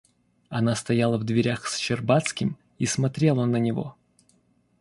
[0.49, 3.95] Она стояла в дверях с Щербацким и смотрела на него.